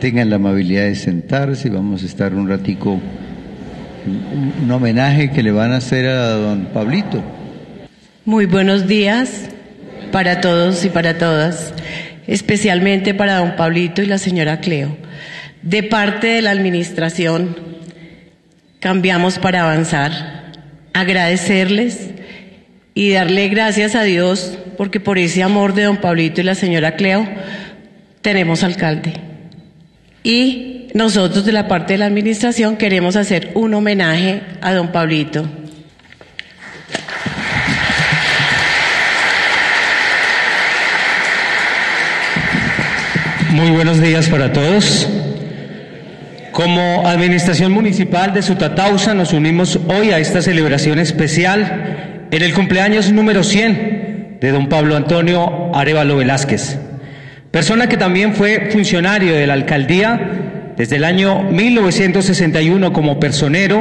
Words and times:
tengan 0.00 0.30
la 0.30 0.36
amabilidad 0.36 0.84
de 0.84 0.94
sentarse. 0.94 1.70
Vamos 1.70 2.02
a 2.02 2.06
estar 2.06 2.34
un 2.34 2.48
ratico, 2.48 3.00
un 4.62 4.70
homenaje 4.70 5.30
que 5.30 5.42
le 5.42 5.50
van 5.50 5.72
a 5.72 5.76
hacer 5.76 6.06
a 6.06 6.30
don 6.30 6.66
Pablito. 6.66 7.22
Muy 8.24 8.46
buenos 8.46 8.86
días 8.86 9.50
para 10.10 10.40
todos 10.40 10.84
y 10.84 10.88
para 10.88 11.18
todas, 11.18 11.74
especialmente 12.26 13.14
para 13.14 13.38
don 13.38 13.56
Pablito 13.56 14.02
y 14.02 14.06
la 14.06 14.18
señora 14.18 14.60
Cleo. 14.60 14.96
De 15.62 15.82
parte 15.82 16.28
de 16.28 16.42
la 16.42 16.50
Administración, 16.50 17.56
cambiamos 18.80 19.38
para 19.38 19.62
avanzar, 19.62 20.52
agradecerles 20.92 22.10
y 22.94 23.10
darle 23.10 23.48
gracias 23.48 23.94
a 23.94 24.02
Dios 24.02 24.58
porque 24.76 25.00
por 25.00 25.18
ese 25.18 25.42
amor 25.42 25.74
de 25.74 25.84
don 25.84 25.96
Pablito 25.98 26.40
y 26.40 26.44
la 26.44 26.54
señora 26.54 26.96
Cleo 26.96 27.26
tenemos 28.22 28.62
alcalde. 28.62 29.33
Y 30.26 30.88
nosotros 30.94 31.44
de 31.44 31.52
la 31.52 31.68
parte 31.68 31.92
de 31.92 31.98
la 31.98 32.06
Administración 32.06 32.78
queremos 32.78 33.14
hacer 33.14 33.50
un 33.54 33.74
homenaje 33.74 34.40
a 34.62 34.72
don 34.72 34.90
Pablito. 34.90 35.46
Muy 43.50 43.70
buenos 43.70 44.00
días 44.00 44.28
para 44.30 44.50
todos. 44.50 45.06
Como 46.52 47.06
Administración 47.06 47.72
Municipal 47.72 48.32
de 48.32 48.40
Sutatausa 48.40 49.12
nos 49.12 49.34
unimos 49.34 49.78
hoy 49.88 50.10
a 50.10 50.18
esta 50.18 50.40
celebración 50.40 51.00
especial 51.00 52.26
en 52.30 52.42
el 52.42 52.54
cumpleaños 52.54 53.12
número 53.12 53.44
100 53.44 54.38
de 54.40 54.50
don 54.52 54.70
Pablo 54.70 54.96
Antonio 54.96 55.70
Arevalo 55.74 56.16
Velázquez, 56.16 56.78
persona 57.54 57.88
que 57.88 57.96
también 57.96 58.34
fue 58.34 58.68
funcionario 58.72 59.32
de 59.32 59.46
la 59.46 59.52
alcaldía 59.52 60.72
desde 60.76 60.96
el 60.96 61.04
año 61.04 61.44
1961 61.44 62.92
como 62.92 63.20
personero, 63.20 63.80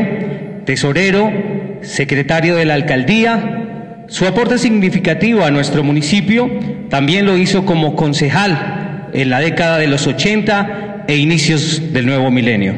tesorero, 0.64 1.34
secretario 1.82 2.56
de 2.56 2.66
la 2.66 2.76
alcaldía. 2.76 4.04
Su 4.10 4.28
aporte 4.28 4.60
significativo 4.60 5.44
a 5.44 5.50
nuestro 5.50 5.84
municipio 5.84 6.52
también 6.90 7.26
lo 7.26 7.36
hizo 7.36 7.66
como 7.66 7.96
concejal 7.96 9.10
en 9.12 9.32
la 9.32 9.40
década 9.40 9.80
de 9.80 9.88
los 9.88 10.06
80 10.06 11.06
e 11.08 11.16
inicios 11.16 11.92
del 11.94 12.06
nuevo 12.06 12.30
milenio. 12.30 12.76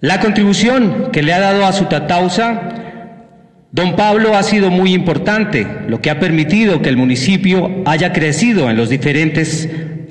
La 0.00 0.20
contribución 0.20 1.08
que 1.10 1.22
le 1.22 1.32
ha 1.32 1.40
dado 1.40 1.64
a 1.64 1.72
su 1.72 1.86
tatausa, 1.86 2.68
don 3.74 3.96
Pablo, 3.96 4.36
ha 4.36 4.44
sido 4.44 4.70
muy 4.70 4.94
importante, 4.94 5.66
lo 5.88 6.00
que 6.00 6.08
ha 6.08 6.20
permitido 6.20 6.80
que 6.80 6.88
el 6.88 6.96
municipio 6.96 7.82
haya 7.86 8.12
crecido 8.12 8.70
en 8.70 8.76
los 8.76 8.88
diferentes 8.88 9.68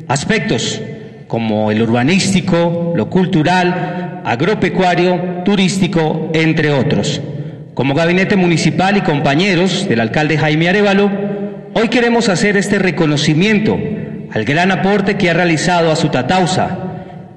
aspectos, 0.09 0.81
como 1.29 1.71
el 1.71 1.81
urbanístico, 1.81 2.91
lo 2.93 3.09
cultural, 3.09 4.21
agropecuario, 4.25 5.43
turístico, 5.45 6.29
entre 6.33 6.71
otros. 6.71 7.21
Como 7.73 7.93
gabinete 7.93 8.35
municipal 8.35 8.97
y 8.97 9.01
compañeros 9.01 9.87
del 9.87 10.01
alcalde 10.01 10.37
Jaime 10.37 10.67
Arevalo, 10.67 11.09
hoy 11.73 11.87
queremos 11.87 12.27
hacer 12.27 12.57
este 12.57 12.79
reconocimiento 12.79 13.79
al 14.33 14.43
gran 14.43 14.71
aporte 14.71 15.15
que 15.15 15.29
ha 15.29 15.33
realizado 15.33 15.89
a 15.89 15.95
su 15.95 16.09
tatausa, 16.09 16.79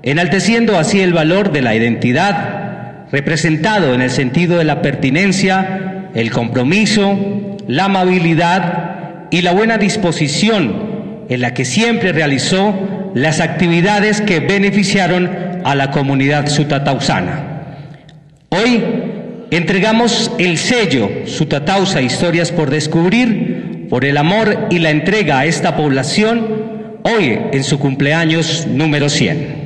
enalteciendo 0.03 0.77
así 0.77 1.01
el 1.01 1.13
valor 1.13 1.53
de 1.53 1.63
la 1.63 1.77
identidad, 1.77 3.07
representado 3.13 3.95
en 3.95 4.03
el 4.03 4.11
sentido 4.11 4.59
de 4.59 4.65
la 4.65 4.83
pertinencia, 4.83 5.86
el 6.17 6.31
compromiso, 6.31 7.17
la 7.69 7.84
amabilidad 7.84 9.28
y 9.31 9.42
la 9.42 9.53
buena 9.53 9.77
disposición 9.77 11.27
en 11.28 11.41
la 11.42 11.53
que 11.53 11.67
siempre 11.67 12.12
realizó 12.12 12.75
las 13.14 13.41
actividades 13.41 14.23
que 14.23 14.41
beneficiaron 14.41 15.31
a 15.62 15.75
la 15.75 15.91
comunidad 15.91 16.48
sutatausana. 16.48 17.67
Hoy 18.48 18.83
entregamos 19.50 20.33
el 20.39 20.56
sello 20.56 21.11
Sutatausa 21.27 22.01
Historias 22.01 22.51
por 22.51 22.70
Descubrir 22.70 23.86
por 23.91 24.07
el 24.07 24.17
amor 24.17 24.68
y 24.70 24.79
la 24.79 24.91
entrega 24.91 25.41
a 25.41 25.45
esta 25.45 25.77
población 25.77 26.46
hoy 27.02 27.39
en 27.52 27.62
su 27.62 27.79
cumpleaños 27.79 28.67
número 28.67 29.11
100. 29.11 29.66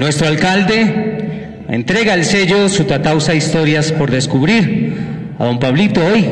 Nuestro 0.00 0.28
alcalde 0.28 1.64
entrega 1.68 2.14
el 2.14 2.24
sello 2.24 2.70
Su 2.70 2.84
Tatausa 2.84 3.34
Historias 3.34 3.92
por 3.92 4.10
Descubrir 4.10 4.94
a 5.38 5.44
don 5.44 5.58
Pablito 5.58 6.02
hoy, 6.02 6.26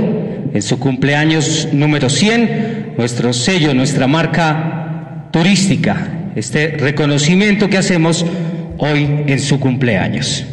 en 0.54 0.62
su 0.62 0.78
cumpleaños 0.78 1.68
número 1.70 2.08
100, 2.08 2.94
nuestro 2.96 3.34
sello, 3.34 3.74
nuestra 3.74 4.06
marca 4.06 5.28
turística, 5.30 6.30
este 6.34 6.78
reconocimiento 6.78 7.68
que 7.68 7.76
hacemos 7.76 8.24
hoy 8.78 9.24
en 9.26 9.38
su 9.38 9.60
cumpleaños. 9.60 10.46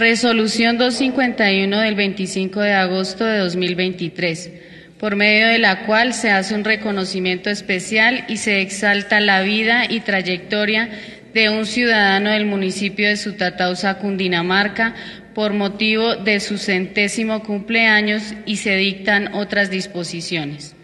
Resolución 0.00 0.78
251 0.78 1.78
del 1.78 1.94
25 1.94 2.60
de 2.60 2.72
agosto 2.72 3.26
de 3.26 3.36
2023, 3.36 4.50
por 4.98 5.14
medio 5.14 5.48
de 5.48 5.58
la 5.58 5.84
cual 5.84 6.14
se 6.14 6.30
hace 6.30 6.54
un 6.54 6.64
reconocimiento 6.64 7.50
especial 7.50 8.24
y 8.26 8.38
se 8.38 8.62
exalta 8.62 9.20
la 9.20 9.42
vida 9.42 9.84
y 9.86 10.00
trayectoria 10.00 10.88
de 11.34 11.50
un 11.50 11.66
ciudadano 11.66 12.30
del 12.30 12.46
municipio 12.46 13.08
de 13.08 13.18
Sutatausa, 13.18 13.98
Cundinamarca, 13.98 14.94
por 15.34 15.52
motivo 15.52 16.16
de 16.16 16.40
su 16.40 16.56
centésimo 16.56 17.42
cumpleaños 17.42 18.22
y 18.46 18.56
se 18.56 18.76
dictan 18.76 19.34
otras 19.34 19.70
disposiciones. 19.70 20.76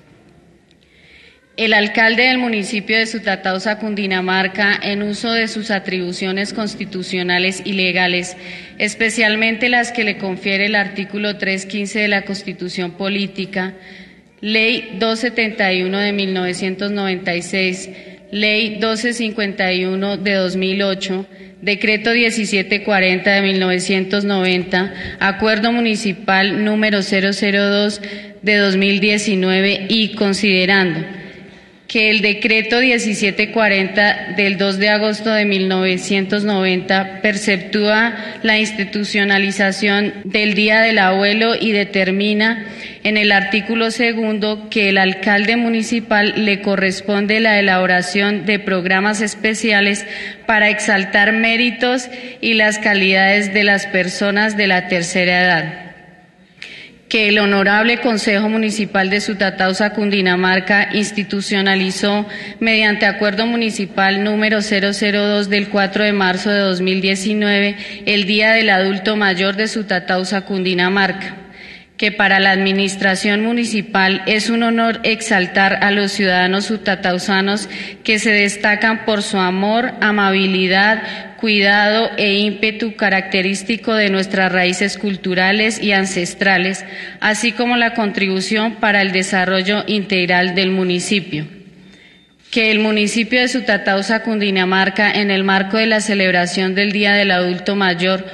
El 1.57 1.73
alcalde 1.73 2.25
del 2.25 2.37
municipio 2.37 2.99
de 2.99 3.07
Sutatausa, 3.07 3.79
Cundinamarca, 3.79 4.79
en 4.83 5.03
uso 5.03 5.33
de 5.33 5.49
sus 5.49 5.71
atribuciones 5.71 6.53
constitucionales 6.53 7.63
y 7.65 7.73
legales, 7.73 8.37
especialmente 8.77 9.71
las 9.71 9.91
que 9.91 10.05
le 10.05 10.19
confiere 10.19 10.67
el 10.67 10.75
artículo 10.75 11.39
315 11.39 12.01
de 12.01 12.09
la 12.09 12.27
Constitución 12.27 12.91
Política, 12.91 13.73
Ley 14.43 14.99
271 14.99 15.99
de 15.99 16.13
1996, 16.13 17.91
Ley 18.33 18.71
1251 18.73 20.19
de 20.19 20.35
2008, 20.35 21.27
Decreto 21.63 22.11
1740 22.11 23.31
de 23.31 23.41
1990, 23.41 24.95
Acuerdo 25.21 25.73
Municipal 25.73 26.63
número 26.67 27.01
002 27.01 28.03
de 28.43 28.57
2019 28.57 29.87
y 29.89 30.15
considerando 30.17 31.26
que 31.89 32.11
el 32.11 32.21
decreto 32.21 32.81
1740 32.81 34.35
del 34.37 34.59
2 34.59 34.79
de 34.79 34.89
agosto 34.89 35.31
de 35.31 35.45
1990 35.45 37.21
perceptúa 37.23 38.15
la 38.43 38.59
institucionalización 38.59 40.13
del 40.25 40.55
Día 40.55 40.81
del 40.81 40.99
Abuelo 40.99 41.55
y 41.55 41.73
determina 41.73 42.67
en 43.05 43.17
el 43.17 43.31
artículo 43.31 43.93
segundo 43.93 44.69
que 44.69 44.89
el 44.89 44.99
alcalde 44.99 45.57
municipal 45.57 46.45
le 46.45 46.61
corresponde 46.61 47.39
la 47.39 47.61
elaboración 47.61 48.47
de 48.47 48.59
programas 48.59 49.21
especiales 49.21 50.05
para 50.47 50.71
exaltar 50.71 51.33
méritos 51.33 52.09
y 52.41 52.55
las 52.55 52.79
calidades 52.79 53.55
de 53.55 53.63
las 53.63 53.87
personas 53.87 54.57
de 54.57 54.67
la 54.67 54.89
tercera 54.89 55.45
edad 55.45 55.86
que 57.09 57.29
el 57.29 57.39
Honorable 57.39 58.01
Consejo 58.01 58.49
Municipal 58.49 59.11
de 59.11 59.21
Sutatausa, 59.21 59.91
Cundinamarca, 59.91 60.89
institucionalizó 60.93 62.27
mediante 62.59 63.07
Acuerdo 63.07 63.47
Municipal 63.47 64.25
número 64.25 64.59
002 64.61 65.49
del 65.49 65.69
4 65.69 66.05
de 66.05 66.13
marzo 66.13 66.51
de 66.51 66.61
2019 66.61 67.77
el 68.07 68.27
Día 68.27 68.53
del 68.53 68.71
Adulto 68.71 69.17
Mayor 69.17 69.57
de 69.57 69.69
Sutatausa, 69.69 70.43
Cundinamarca 70.43 71.37
que 71.97 72.13
para 72.13 72.41
la 72.41 72.51
Administración 72.51 73.43
Municipal 73.43 74.23
es 74.27 74.51
un 74.51 74.63
honor 74.63 75.01
exaltar 75.03 75.79
a 75.83 75.91
los 75.91 76.13
ciudadanos 76.13 76.67
sutatausanos 76.67 77.69
que 78.05 78.19
se 78.19 78.33
destacan 78.33 79.05
por 79.05 79.23
su 79.23 79.39
amor, 79.39 79.95
amabilidad, 80.01 81.03
cuidado 81.37 82.11
e 82.17 82.35
ímpetu 82.35 82.97
característico 82.97 83.95
de 83.95 84.11
nuestras 84.11 84.53
raíces 84.53 84.99
culturales 84.99 85.83
y 85.83 85.93
ancestrales, 85.93 86.85
así 87.21 87.53
como 87.53 87.77
la 87.77 87.95
contribución 87.95 88.77
para 88.77 89.03
el 89.03 89.13
desarrollo 89.13 89.85
integral 89.87 90.55
del 90.55 90.71
municipio. 90.71 91.47
Que 92.51 92.71
el 92.71 92.79
municipio 92.79 93.41
de 93.41 93.49
Sutatausa, 93.49 94.23
Cundinamarca, 94.23 95.11
en 95.11 95.31
el 95.31 95.45
marco 95.45 95.77
de 95.77 95.87
la 95.87 96.01
celebración 96.01 96.75
del 96.75 96.93
Día 96.93 97.13
del 97.13 97.31
Adulto 97.31 97.77
Mayor, 97.77 98.25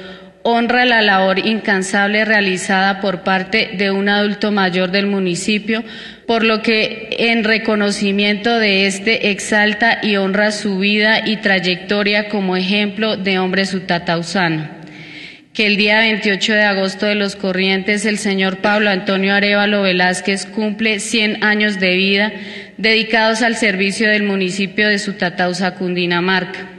honra 0.43 0.85
la 0.85 1.01
labor 1.01 1.39
incansable 1.39 2.25
realizada 2.25 2.99
por 3.01 3.21
parte 3.23 3.71
de 3.77 3.91
un 3.91 4.09
adulto 4.09 4.51
mayor 4.51 4.91
del 4.91 5.07
municipio, 5.07 5.83
por 6.27 6.43
lo 6.43 6.61
que 6.61 7.09
en 7.19 7.43
reconocimiento 7.43 8.57
de 8.57 8.85
este 8.85 9.31
exalta 9.31 9.99
y 10.01 10.15
honra 10.15 10.51
su 10.51 10.79
vida 10.79 11.27
y 11.27 11.37
trayectoria 11.37 12.29
como 12.29 12.55
ejemplo 12.55 13.17
de 13.17 13.39
hombre 13.39 13.65
sutatausano. 13.65 14.69
Que 15.53 15.67
el 15.67 15.77
día 15.77 15.99
28 15.99 16.53
de 16.53 16.63
agosto 16.63 17.05
de 17.05 17.15
los 17.15 17.35
Corrientes 17.35 18.05
el 18.05 18.17
señor 18.17 18.57
Pablo 18.57 18.89
Antonio 18.89 19.35
Arevalo 19.35 19.83
Velázquez 19.83 20.47
cumple 20.47 20.99
100 20.99 21.43
años 21.43 21.79
de 21.79 21.95
vida 21.95 22.33
dedicados 22.77 23.43
al 23.43 23.55
servicio 23.55 24.09
del 24.09 24.23
municipio 24.23 24.87
de 24.87 24.97
Sutatausa, 24.97 25.75
Cundinamarca 25.75 26.72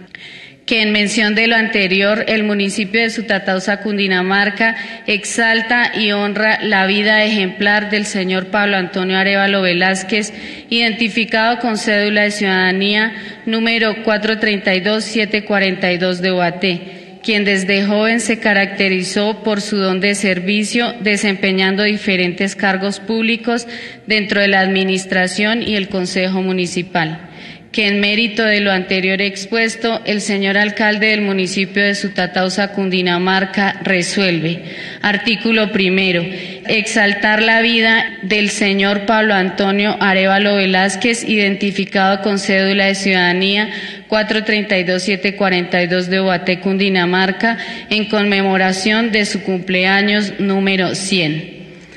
que 0.66 0.82
en 0.82 0.92
mención 0.92 1.34
de 1.34 1.46
lo 1.46 1.56
anterior, 1.56 2.24
el 2.26 2.44
municipio 2.44 3.02
de 3.02 3.10
Sutatausa, 3.10 3.82
Cundinamarca, 3.82 4.76
exalta 5.06 5.92
y 5.94 6.12
honra 6.12 6.60
la 6.62 6.86
vida 6.86 7.22
ejemplar 7.24 7.90
del 7.90 8.06
señor 8.06 8.46
Pablo 8.46 8.78
Antonio 8.78 9.18
Arevalo 9.18 9.60
Velázquez, 9.62 10.32
identificado 10.70 11.58
con 11.58 11.76
cédula 11.76 12.22
de 12.22 12.30
ciudadanía 12.30 13.12
número 13.44 13.96
432-742 14.04 16.18
de 16.18 16.32
Ubaté 16.32 16.80
quien 17.24 17.44
desde 17.46 17.86
joven 17.86 18.20
se 18.20 18.38
caracterizó 18.38 19.42
por 19.42 19.62
su 19.62 19.78
don 19.78 19.98
de 19.98 20.14
servicio, 20.14 20.94
desempeñando 21.00 21.82
diferentes 21.82 22.54
cargos 22.54 23.00
públicos 23.00 23.66
dentro 24.06 24.42
de 24.42 24.48
la 24.48 24.60
Administración 24.60 25.62
y 25.62 25.76
el 25.76 25.88
Consejo 25.88 26.42
Municipal 26.42 27.30
que 27.74 27.88
en 27.88 27.98
mérito 27.98 28.44
de 28.44 28.60
lo 28.60 28.70
anterior 28.70 29.20
expuesto, 29.20 30.00
el 30.04 30.20
señor 30.20 30.56
alcalde 30.56 31.08
del 31.08 31.22
municipio 31.22 31.82
de 31.82 31.96
Sutatausa, 31.96 32.68
Cundinamarca, 32.68 33.80
resuelve. 33.82 34.62
Artículo 35.02 35.72
primero. 35.72 36.24
Exaltar 36.68 37.42
la 37.42 37.60
vida 37.62 38.04
del 38.22 38.50
señor 38.50 39.06
Pablo 39.06 39.34
Antonio 39.34 39.96
Arevalo 39.98 40.54
Velázquez, 40.54 41.28
identificado 41.28 42.22
con 42.22 42.38
cédula 42.38 42.86
de 42.86 42.94
ciudadanía 42.94 43.68
432-742 44.08 46.04
de 46.04 46.20
Oaté, 46.20 46.60
Cundinamarca, 46.60 47.58
en 47.90 48.04
conmemoración 48.08 49.10
de 49.10 49.26
su 49.26 49.42
cumpleaños 49.42 50.34
número 50.38 50.94
100. 50.94 51.54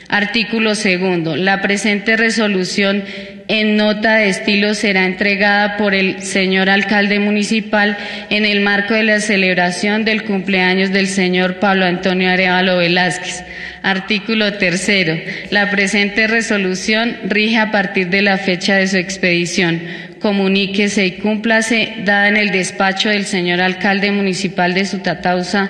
Artículo 0.09 0.73
segundo. 0.73 1.35
La 1.35 1.61
presente 1.61 2.17
resolución 2.17 3.03
en 3.47 3.77
nota 3.77 4.15
de 4.15 4.29
estilo 4.29 4.73
será 4.73 5.05
entregada 5.05 5.77
por 5.77 5.93
el 5.93 6.21
señor 6.21 6.69
alcalde 6.69 7.19
municipal 7.19 7.97
en 8.29 8.45
el 8.45 8.59
marco 8.59 8.93
de 8.93 9.03
la 9.03 9.21
celebración 9.21 10.03
del 10.03 10.23
cumpleaños 10.23 10.91
del 10.91 11.07
señor 11.07 11.55
Pablo 11.55 11.85
Antonio 11.85 12.29
Arevalo 12.29 12.77
Velázquez. 12.77 13.43
Artículo 13.83 14.53
tercero. 14.53 15.17
La 15.49 15.71
presente 15.71 16.27
resolución 16.27 17.15
rige 17.25 17.57
a 17.57 17.71
partir 17.71 18.09
de 18.09 18.21
la 18.21 18.37
fecha 18.37 18.75
de 18.75 18.87
su 18.87 18.97
expedición. 18.97 19.81
Comuníquese 20.19 21.05
y 21.05 21.11
cúmplase 21.13 21.93
dada 22.03 22.27
en 22.27 22.37
el 22.37 22.51
despacho 22.51 23.09
del 23.09 23.25
señor 23.25 23.61
alcalde 23.61 24.11
municipal 24.11 24.73
de 24.73 24.85
Sutatausa, 24.85 25.69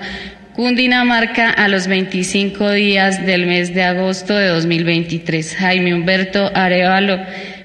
Cundinamarca 0.58 1.50
a 1.50 1.68
los 1.68 1.86
25 1.86 2.72
días 2.72 3.24
del 3.24 3.46
mes 3.46 3.72
de 3.74 3.84
agosto 3.84 4.34
de 4.34 4.48
2023. 4.48 5.54
Jaime 5.54 5.94
Humberto 5.94 6.50
Arevalo 6.52 7.16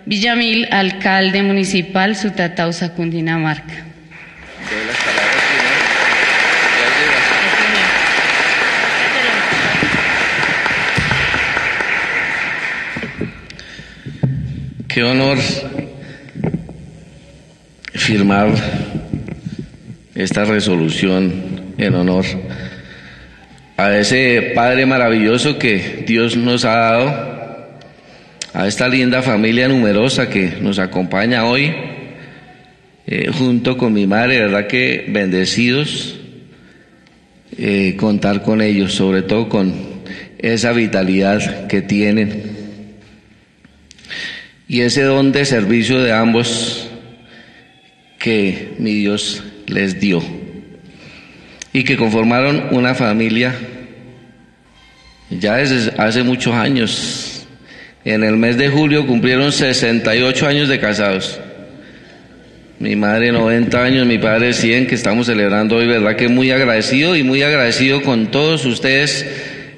Villamil, 0.05 0.67
alcalde 0.69 1.41
municipal, 1.41 2.15
Sutatausa, 2.15 2.93
Cundinamarca. 2.93 3.73
Qué 14.87 15.03
honor 15.03 15.39
firmar 17.95 18.49
esta 20.13 20.45
resolución 20.45 21.73
en 21.79 21.95
honor 21.95 22.25
a 23.77 23.97
ese 23.97 24.51
Padre 24.53 24.85
maravilloso 24.85 25.57
que 25.57 26.03
Dios 26.05 26.37
nos 26.37 26.65
ha 26.65 26.75
dado 26.75 27.33
a 28.53 28.67
esta 28.67 28.87
linda 28.87 29.21
familia 29.23 29.67
numerosa 29.67 30.29
que 30.29 30.53
nos 30.61 30.77
acompaña 30.77 31.45
hoy, 31.45 31.73
eh, 33.07 33.31
junto 33.33 33.77
con 33.77 33.93
mi 33.93 34.05
madre, 34.05 34.41
verdad 34.41 34.67
que 34.67 35.05
bendecidos 35.07 36.19
eh, 37.57 37.95
contar 37.97 38.43
con 38.43 38.61
ellos, 38.61 38.93
sobre 38.93 39.23
todo 39.23 39.49
con 39.49 39.73
esa 40.37 40.71
vitalidad 40.71 41.67
que 41.67 41.81
tienen 41.81 42.53
y 44.67 44.81
ese 44.81 45.03
don 45.03 45.31
de 45.31 45.45
servicio 45.45 46.01
de 46.01 46.13
ambos 46.13 46.89
que 48.19 48.73
mi 48.77 48.93
Dios 48.93 49.43
les 49.67 49.99
dio 49.99 50.42
y 51.73 51.83
que 51.83 51.97
conformaron 51.97 52.67
una 52.71 52.95
familia 52.95 53.53
ya 55.29 55.57
desde 55.57 55.91
hace 55.97 56.23
muchos 56.23 56.53
años 56.53 57.33
en 58.05 58.23
el 58.23 58.35
mes 58.35 58.57
de 58.57 58.69
julio 58.69 59.07
cumplieron 59.07 59.51
68 59.51 60.47
años 60.47 60.67
de 60.67 60.79
casados. 60.79 61.39
Mi 62.79 62.97
madre 62.97 63.31
90 63.31 63.81
años, 63.81 64.05
mi 64.05 64.17
padre 64.17 64.51
100, 64.51 64.87
que 64.87 64.95
estamos 64.95 65.27
celebrando 65.27 65.77
hoy, 65.77 65.87
¿verdad? 65.87 66.17
Que 66.17 66.27
muy 66.27 66.51
agradecido 66.51 67.15
y 67.15 67.23
muy 67.23 67.43
agradecido 67.43 68.01
con 68.01 68.29
todos 68.29 68.65
ustedes 68.65 69.25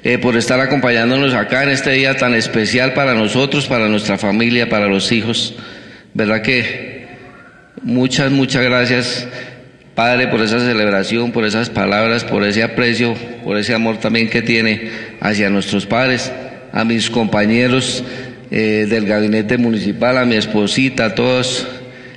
eh, 0.02 0.18
por 0.18 0.36
estar 0.36 0.58
acompañándonos 0.58 1.34
acá 1.34 1.62
en 1.62 1.68
este 1.68 1.92
día 1.92 2.16
tan 2.16 2.34
especial 2.34 2.94
para 2.94 3.14
nosotros, 3.14 3.66
para 3.66 3.88
nuestra 3.88 4.18
familia, 4.18 4.68
para 4.68 4.88
los 4.88 5.12
hijos. 5.12 5.54
¿Verdad 6.14 6.42
que 6.42 7.06
muchas, 7.82 8.32
muchas 8.32 8.64
gracias, 8.64 9.28
Padre, 9.96 10.28
por 10.28 10.40
esa 10.40 10.60
celebración, 10.60 11.32
por 11.32 11.44
esas 11.44 11.70
palabras, 11.70 12.22
por 12.22 12.44
ese 12.44 12.62
aprecio, 12.62 13.14
por 13.42 13.56
ese 13.56 13.74
amor 13.74 13.96
también 13.96 14.30
que 14.30 14.42
tiene 14.42 14.90
hacia 15.20 15.50
nuestros 15.50 15.86
padres? 15.86 16.30
a 16.76 16.84
mis 16.84 17.08
compañeros 17.08 18.04
eh, 18.50 18.84
del 18.86 19.06
gabinete 19.06 19.56
municipal, 19.56 20.18
a 20.18 20.26
mi 20.26 20.36
esposita, 20.36 21.06
a 21.06 21.14
todos, 21.14 21.66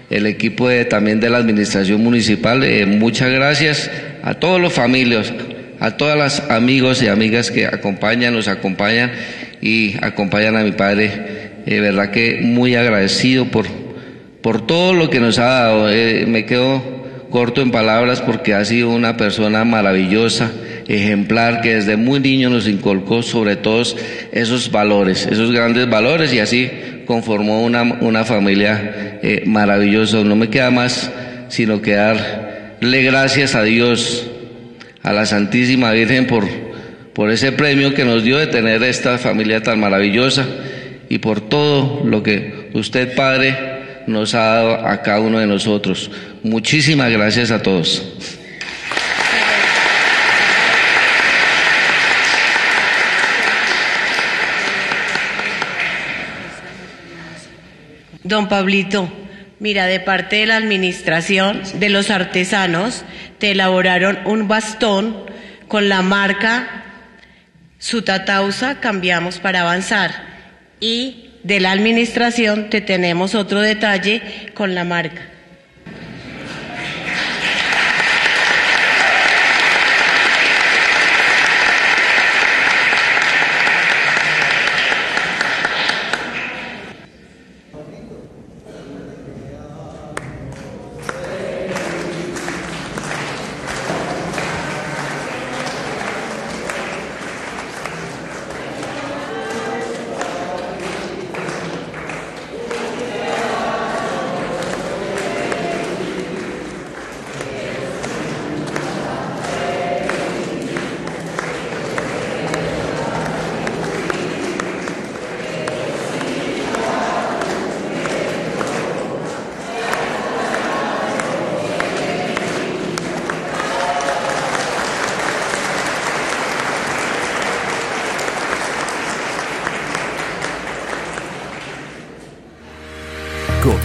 el 0.10 0.26
equipo 0.26 0.68
también 0.90 1.22
de 1.22 1.30
la 1.30 1.38
administración 1.38 2.04
municipal. 2.04 2.66
Eh, 2.66 2.86
muchas 2.86 3.31
gracias 3.31 3.90
a 4.22 4.34
todos 4.34 4.60
los 4.60 4.74
familias, 4.74 5.34
a 5.80 5.96
todas 5.96 6.18
las 6.18 6.52
amigos 6.52 7.02
y 7.02 7.08
amigas 7.08 7.52
que 7.52 7.68
acompañan, 7.68 8.34
nos 8.34 8.50
acompañan 8.50 9.12
y 9.62 9.96
acompañan 10.04 10.58
a 10.58 10.64
mi 10.64 10.74
padre. 10.74 11.12
Eh, 11.66 11.80
verdad 11.80 12.12
que 12.12 12.40
muy 12.42 12.76
agradecido 12.76 13.46
por, 13.46 13.66
por 14.42 14.68
todo 14.68 14.94
lo 14.94 15.10
que 15.10 15.21
nos 15.21 15.40
ha 15.40 15.45
dado. 15.45 15.86
me 16.28 16.45
quedo 16.45 16.98
corto 17.30 17.62
en 17.62 17.71
palabras 17.71 18.21
porque 18.21 18.54
ha 18.54 18.66
sido 18.66 18.90
una 18.90 19.18
persona 19.18 19.64
maravillosa 19.64 20.52
ejemplar 20.88 21.62
que 21.62 21.76
desde 21.76 21.98
muy 21.98 22.19
niño 22.19 22.50
nos 22.50 22.68
inculcó 22.68 23.21
sobre 23.21 23.56
todos 23.56 23.95
esos 24.31 24.71
valores, 24.71 25.28
esos 25.28 25.52
grandes 25.52 25.88
valores 25.90 26.33
y 26.33 26.40
así 26.40 26.69
conformó 27.06 27.62
una, 27.62 27.83
una 27.83 28.26
familia 28.26 29.19
eh, 29.21 29.44
maravillosa. 29.45 30.24
No 30.24 30.36
me 30.36 30.50
queda 30.50 30.71
más 30.71 31.12
sino 31.50 31.81
que 31.81 31.94
darle 31.94 33.04
gracias 33.04 33.56
a 33.56 33.64
Dios, 33.64 34.30
a 35.04 35.12
la 35.14 35.26
Santísima 35.26 35.92
Virgen 35.92 36.28
por, 36.28 36.48
por 37.14 37.31
ese 37.31 37.52
premio 37.52 37.94
que 37.94 38.06
nos 38.06 38.24
dio 38.24 38.38
de 38.38 38.48
tener 38.48 38.81
esta 38.83 39.18
familia 39.18 39.62
tan 39.62 39.80
maravillosa 39.80 40.45
y 41.09 41.18
por 41.18 41.42
todo 41.42 42.04
lo 42.06 42.24
que 42.24 42.69
usted, 42.74 43.16
Padre, 43.16 43.80
nos 44.07 44.33
ha 44.36 44.40
dado 44.40 44.88
a 44.88 45.02
cada 45.02 45.19
uno 45.19 45.40
de 45.40 45.48
nosotros. 45.48 46.09
Muchísimas 46.44 47.12
gracias 47.12 47.52
a 47.52 47.62
todos. 47.62 48.04
Don 58.24 58.48
Pablito, 58.48 59.12
mira, 59.60 59.88
de 59.88 60.00
parte 60.00 60.38
de 60.38 60.46
la 60.46 60.58
administración, 60.58 61.62
de 61.76 61.90
los 61.90 62.12
artesanos, 62.12 63.04
te 63.40 63.52
elaboraron 63.52 64.19
un 64.26 64.48
bastón 64.48 65.18
con 65.68 65.90
la 65.90 66.02
marca 66.02 66.80
Sutatausa, 67.80 68.81
cambiamos 68.81 69.40
para 69.40 69.62
avanzar. 69.62 70.12
Y 70.81 71.31
de 71.44 71.60
la 71.62 71.72
administración 71.72 72.69
te 72.69 72.81
tenemos 72.81 73.36
otro 73.36 73.62
detalle 73.62 74.22
con 74.54 74.76
la 74.76 74.84
marca. 74.84 75.39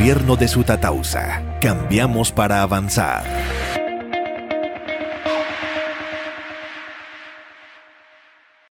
Gobierno 0.04 0.36
de 0.36 0.48
Sutatausa. 0.48 1.40
Cambiamos 1.62 2.30
para 2.30 2.60
avanzar. 2.60 3.24